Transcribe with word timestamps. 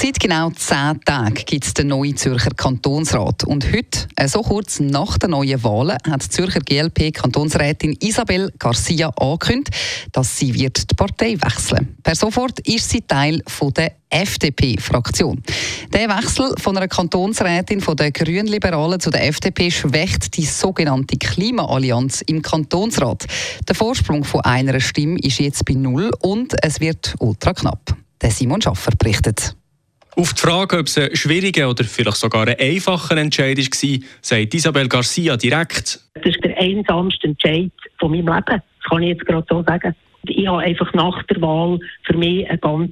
Seit 0.00 0.20
genau 0.20 0.50
zehn 0.50 1.00
Tagen 1.04 1.34
gibt 1.34 1.64
es 1.64 1.74
den 1.74 1.88
neuen 1.88 2.16
Zürcher 2.16 2.52
Kantonsrat. 2.54 3.42
Und 3.42 3.66
heute, 3.72 4.06
äh, 4.14 4.28
so 4.28 4.42
kurz 4.42 4.78
nach 4.78 5.18
den 5.18 5.30
neuen 5.30 5.64
Wahlen, 5.64 5.98
hat 6.08 6.22
die 6.22 6.28
Zürcher 6.28 6.60
GLP-Kantonsrätin 6.60 7.96
Isabel 7.98 8.52
Garcia 8.60 9.08
angekündigt, 9.08 9.74
dass 10.12 10.38
sie 10.38 10.54
wird 10.54 10.88
die 10.88 10.94
Partei 10.94 11.36
wechseln 11.40 11.96
Per 12.04 12.14
sofort 12.14 12.60
ist 12.60 12.88
sie 12.88 13.00
Teil 13.00 13.42
von 13.48 13.72
der 13.72 13.96
FDP-Fraktion. 14.08 15.42
Der 15.92 16.08
Wechsel 16.08 16.54
von 16.60 16.76
einer 16.76 16.86
Kantonsrätin 16.86 17.80
von 17.80 17.96
der 17.96 18.12
Grünliberalen 18.12 19.00
zu 19.00 19.10
der 19.10 19.26
FDP 19.26 19.68
schwächt 19.72 20.36
die 20.36 20.44
sogenannte 20.44 21.16
Klimaallianz 21.16 22.22
im 22.28 22.40
Kantonsrat. 22.40 23.26
Der 23.66 23.74
Vorsprung 23.74 24.22
von 24.22 24.42
einer 24.42 24.78
Stimme 24.78 25.18
ist 25.18 25.40
jetzt 25.40 25.64
bei 25.64 25.74
null 25.74 26.12
und 26.20 26.54
es 26.62 26.78
wird 26.78 27.16
ultra 27.18 27.52
knapp. 27.52 27.96
Der 28.22 28.30
Simon 28.30 28.62
Schaffer 28.62 28.92
berichtet. 28.96 29.56
Auf 30.18 30.34
die 30.34 30.40
Frage, 30.40 30.78
ob 30.78 30.86
es 30.86 30.98
ein 30.98 31.14
schwieriger 31.14 31.70
oder 31.70 31.84
vielleicht 31.84 32.16
sogar 32.16 32.48
ein 32.48 32.56
einfacher 32.58 33.16
Entscheid 33.16 33.56
war, 33.56 33.98
sagt 34.20 34.52
Isabel 34.52 34.88
Garcia 34.88 35.36
direkt. 35.36 36.00
Das 36.14 36.26
ist 36.26 36.42
der 36.42 36.58
einsamste 36.58 37.28
Entscheid 37.28 37.70
von 38.00 38.10
meinem 38.10 38.26
Leben. 38.26 38.44
Das 38.46 38.90
kann 38.90 39.02
ich 39.04 39.10
jetzt 39.10 39.26
gerade 39.26 39.46
so 39.48 39.62
sagen. 39.62 39.94
Ich 40.24 40.48
habe 40.48 40.58
einfach 40.58 40.92
nach 40.92 41.22
der 41.22 41.40
Wahl 41.40 41.78
für 42.02 42.16
mich 42.16 42.48
eine 42.48 42.58
ganz 42.58 42.90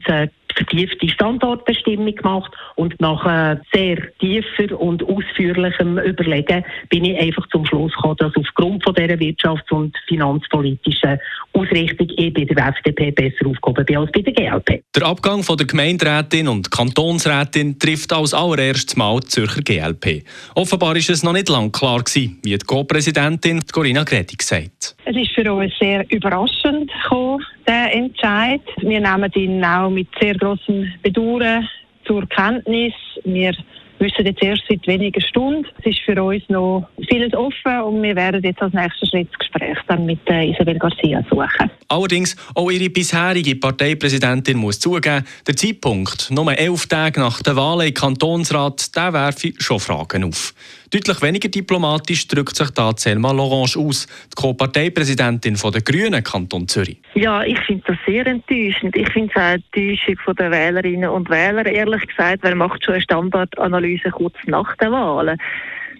vertiefte 0.56 1.08
Standortbestimmung 1.08 2.14
gemacht 2.14 2.52
und 2.76 2.98
nach 3.00 3.26
äh, 3.26 3.56
sehr 3.74 3.98
tiefer 4.18 4.80
und 4.80 5.02
ausführlichem 5.02 5.98
Überlegen 5.98 6.64
bin 6.90 7.04
ich 7.04 7.18
einfach 7.18 7.46
zum 7.48 7.66
Schluss 7.66 7.92
gekommen, 7.92 8.16
dass 8.18 8.36
aufgrund 8.36 8.84
von 8.84 8.94
dieser 8.94 9.14
wirtschafts- 9.14 9.72
und 9.72 9.96
finanzpolitischen 10.06 11.18
Ausrichtung 11.56 12.08
ich 12.16 12.32
bei 12.34 12.44
der 12.44 12.68
FDP 12.68 13.10
besser 13.10 13.46
aufgehoben 13.46 13.84
bin 13.84 13.96
als 13.96 14.12
bei 14.12 14.20
der 14.20 14.32
GLP. 14.32 14.82
Der 14.94 15.02
Abgang 15.04 15.42
von 15.42 15.56
der 15.56 15.66
Gemeinderätin 15.66 16.48
und 16.48 16.70
Kantonsrätin 16.70 17.78
trifft 17.78 18.12
als 18.12 18.34
allererstes 18.34 18.96
Mal 18.96 19.20
die 19.20 19.28
Zürcher 19.28 19.62
GLP. 19.62 20.24
Offenbar 20.54 20.96
ist 20.96 21.10
es 21.10 21.22
noch 21.22 21.32
nicht 21.32 21.48
lang 21.48 21.72
klar 21.72 22.02
gewesen, 22.02 22.38
wie 22.42 22.56
die 22.56 22.66
Co-Präsidentin 22.66 23.62
Corinna 23.72 24.04
Gredig 24.04 24.42
sagt. 24.42 24.96
Es 25.04 25.16
ist 25.16 25.32
für 25.32 25.52
uns 25.52 25.72
sehr 25.80 26.04
überraschend 26.10 26.90
gekommen, 27.02 27.44
der 27.66 27.94
Entscheid. 27.94 28.62
Wir 28.80 29.00
nehmen 29.00 29.32
ihn 29.34 29.64
auch 29.64 29.90
mit 29.90 30.08
sehr 30.20 30.34
großem 30.34 30.92
Bedauern 31.02 31.68
zur 32.06 32.26
Kenntnis. 32.28 32.92
Wir 33.24 33.54
wissen 33.98 34.26
jetzt 34.26 34.42
erst 34.42 34.62
seit 34.68 34.86
wenigen 34.86 35.20
Stunden. 35.20 35.66
Es 35.78 35.86
ist 35.86 36.00
für 36.00 36.22
uns 36.22 36.42
noch 36.48 36.88
vieles 37.08 37.32
offen 37.34 37.80
und 37.82 38.02
wir 38.02 38.16
werden 38.16 38.42
jetzt 38.42 38.60
als 38.60 38.72
nächsten 38.72 39.06
Schritt 39.06 39.28
das 39.30 39.38
Gespräch 39.38 39.78
dann 39.88 40.06
mit 40.06 40.20
äh, 40.28 40.50
Isabel 40.50 40.78
Garcia 40.78 41.22
suchen. 41.30 41.70
Allerdings, 41.88 42.36
auch 42.54 42.70
ihre 42.70 42.90
bisherige 42.90 43.56
Parteipräsidentin 43.56 44.58
muss 44.58 44.80
zugeben, 44.80 45.24
der 45.46 45.56
Zeitpunkt, 45.56 46.30
nur 46.30 46.56
elf 46.56 46.86
Tage 46.86 47.20
nach 47.20 47.42
der 47.42 47.56
Wahl 47.56 47.86
im 47.86 47.94
Kantonsrat, 47.94 48.94
der 48.96 49.12
werfe 49.12 49.52
schon 49.58 49.80
Fragen 49.80 50.24
auf. 50.24 50.54
Deutlich 50.90 51.20
weniger 51.20 51.48
diplomatisch 51.48 52.28
drückt 52.28 52.54
sich 52.56 52.70
da 52.70 52.92
Selma 52.96 53.32
Lorange 53.32 53.76
aus, 53.76 54.06
die 54.06 54.34
Co-Parteipräsidentin 54.40 55.56
der 55.72 55.82
Grünen 55.82 56.22
Kanton 56.22 56.68
Zürich. 56.68 56.98
Ja, 57.14 57.42
ich 57.42 57.58
finde 57.60 57.82
das 57.88 57.96
sehr 58.06 58.26
enttäuschend. 58.26 58.96
Ich 58.96 59.10
finde 59.10 59.32
es 59.34 59.42
auch 59.42 59.54
Enttäuschung 59.54 60.36
der 60.36 60.50
Wählerinnen 60.50 61.10
und 61.10 61.28
Wähler, 61.28 61.66
ehrlich 61.66 62.06
gesagt. 62.06 62.38
Wer 62.42 62.54
macht 62.54 62.84
schon 62.84 62.94
eine 62.94 63.02
Standardanalyse 63.02 64.10
kurz 64.10 64.36
nach 64.46 64.76
der 64.76 64.92
Wahl? 64.92 65.36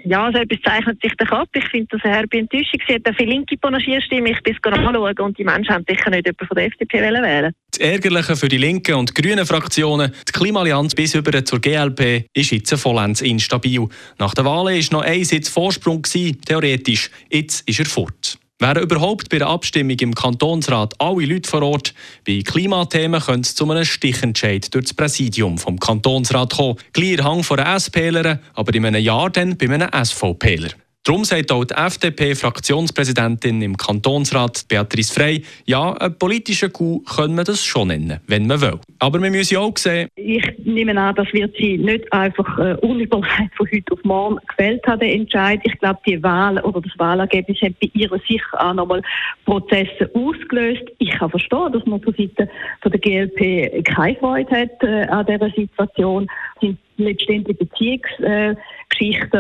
Ja, 0.07 0.31
so 0.33 0.39
etwas 0.39 0.59
zeichnet 0.65 1.01
sich 1.03 1.13
doch 1.19 1.31
ab. 1.31 1.49
Ich 1.55 1.69
finde 1.69 1.89
das 1.91 2.05
eine 2.05 2.15
herbe 2.15 2.39
Enttäuschung. 2.39 2.81
Sie 2.87 2.95
hat 2.95 3.09
auch 3.09 3.15
viele 3.17 3.31
linke 3.31 3.57
Panagierstimmen. 3.57 4.27
Ich 4.27 4.43
bin 4.43 4.57
anschauen 4.73 5.19
und 5.19 5.39
die 5.39 5.45
Menschen 5.45 5.75
haben 5.75 5.85
sicher 5.89 6.11
nicht 6.11 6.27
jemanden 6.27 6.47
von 6.47 6.55
der 6.55 6.67
FDP 6.67 7.01
wählen 7.01 7.53
Das 7.71 7.81
Ärgerliche 7.81 8.37
für 8.37 8.49
die 8.49 8.59
linken 8.59 8.95
und 8.95 9.15
grünen 9.15 9.45
Fraktionen, 9.45 10.13
die 10.29 10.33
Klimaallianz 10.33 10.95
bis 10.95 11.15
über 11.15 11.45
zur 11.45 11.61
GLP, 11.61 12.27
ist 12.33 12.53
jetzt 12.53 12.75
vollends 12.75 13.21
instabil. 13.21 13.89
Nach 14.19 14.35
der 14.35 14.45
Wahl 14.45 14.67
war 14.67 14.93
noch 14.93 15.03
ein 15.03 15.25
Sitz 15.25 15.49
Vorsprung, 15.49 16.03
theoretisch. 16.03 17.11
Jetzt 17.31 17.69
ist 17.69 17.81
er 17.81 17.87
fort. 17.87 18.39
Wären 18.59 18.83
überhaupt 18.83 19.29
bei 19.29 19.37
der 19.37 19.49
Abstimmung 19.49 19.99
im 20.01 20.15
Kantonsrat 20.15 20.95
alle 20.99 21.27
Leute 21.27 21.49
vor 21.49 21.61
Ort, 21.61 21.93
bei 22.27 22.41
Klimathemen 22.43 23.21
könnte 23.21 23.49
es 23.49 23.55
zu 23.55 23.71
einem 23.71 23.85
Stichentscheid 23.85 24.73
durch 24.73 24.87
das 24.87 24.95
Präsidium 24.95 25.59
vom 25.59 25.79
Kantonsrat 25.79 26.55
kommen. 26.55 26.79
Gleich 26.95 27.23
Hang 27.23 27.43
von 27.43 27.61
einer 27.61 27.79
SPler, 27.79 28.41
aber 28.55 28.75
in 28.75 28.87
einem 28.87 29.03
Jahr 29.03 29.29
dann 29.29 29.59
bei 29.59 29.67
einem 29.69 29.91
SVPler. 29.93 30.71
Darum 31.07 31.23
sagt 31.23 31.53
auch 31.53 31.65
die 31.65 31.73
FDP-Fraktionspräsidentin 31.73 33.63
im 33.63 33.77
Kantonsrat 33.77 34.67
Beatrice 34.69 35.15
Frey, 35.15 35.45
ja, 35.65 35.93
ein 35.93 36.19
politischer 36.19 36.69
Coup 36.69 37.07
können 37.07 37.37
wir 37.37 37.45
das 37.45 37.65
schon 37.65 37.89
nennen, 37.89 38.19
wenn 38.27 38.49
man 38.49 38.61
will. 38.61 38.81
Aber 38.99 39.23
wir 39.23 39.31
müssen 39.31 39.57
auch 39.59 39.77
sehen... 39.77 40.09
Ich 40.17 40.43
nehme 40.65 41.01
an, 41.01 41.15
das 41.15 41.33
wird 41.33 41.55
sie 41.59 41.79
nicht 41.79 42.13
einfach 42.13 42.59
äh, 42.59 42.75
unüberlegt 42.85 43.55
von 43.57 43.69
heute 43.73 43.93
auf 43.93 44.03
morgen 44.03 44.39
gefällt 44.49 44.85
haben, 44.89 44.99
den 44.99 45.21
Entscheid. 45.21 45.61
Ich 45.63 45.79
glaube, 45.79 46.01
die 46.05 46.21
Wahl 46.25 46.59
oder 46.59 46.81
das 46.81 46.99
Wahlergebnis 46.99 47.61
hat 47.63 47.79
bei 47.81 47.89
ihr 47.95 48.11
sicher 48.29 48.59
auch 48.59 48.75
nochmal 48.75 49.01
Prozesse 49.45 50.11
ausgelöst. 50.13 50.83
Ich 50.99 51.11
kann 51.11 51.31
verstehen, 51.31 51.73
dass 51.73 51.87
man 51.87 52.03
von 52.03 52.15
Seiten 52.15 52.51
der 52.85 52.99
GLP 52.99 53.85
keine 53.85 54.17
Freude 54.17 54.51
hat 54.51 54.83
äh, 54.83 55.05
an 55.05 55.25
dieser 55.25 55.51
Situation. 55.51 56.27
Sind 56.61 56.79
letztendlich 56.97 57.59
Beziehungsgeschichten 57.59 58.57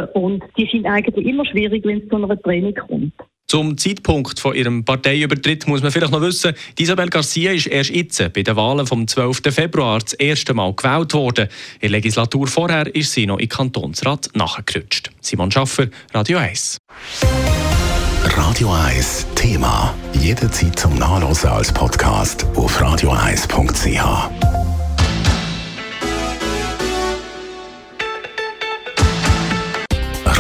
äh, 0.05 0.09
und 0.15 0.45
die 0.57 0.69
sind 0.71 0.87
eigentlich 0.87 1.27
immer 1.27 1.45
schwierig, 1.47 1.85
wenn 1.85 2.03
es 2.03 2.09
zu 2.09 2.17
einer 2.17 2.41
Trennung 2.41 2.75
kommt. 2.75 3.13
Zum 3.49 3.79
Zeitpunkt 3.79 4.41
von 4.41 4.57
ihrem 4.57 4.85
Parteiübertritt 4.85 5.69
muss 5.69 5.81
man 5.81 5.93
vielleicht 5.93 6.11
noch 6.11 6.21
wissen, 6.21 6.53
Isabel 6.79 7.09
Garcia 7.09 7.53
ist 7.53 7.69
erst 7.69 7.91
jetzt 7.91 8.33
bei 8.33 8.43
den 8.43 8.57
Wahlen 8.57 8.89
vom 8.89 9.07
12. 9.07 9.41
Februar 9.51 10.01
das 10.01 10.15
erste 10.15 10.53
Mal 10.53 10.75
gewählt 10.75 11.15
worden. 11.15 11.47
In 11.75 11.81
der 11.83 11.91
Legislatur 11.91 12.49
vorher 12.49 12.93
ist 12.93 13.13
sie 13.13 13.27
noch 13.27 13.39
im 13.39 13.49
Kantonsrat 13.49 14.31
nachgerutscht. 14.35 15.11
Simon 15.21 15.53
Schaffer, 15.53 15.87
Radio 16.13 16.39
1. 16.39 16.79
Radio 18.25 18.73
1 18.73 19.29
Thema. 19.37 19.95
Jederzeit 20.13 20.77
zum 20.77 20.99
Nachlesen 20.99 21.51
als 21.51 21.73
Podcast 21.73 22.45
auf 22.57 22.83
radio1.ch. 22.83 24.56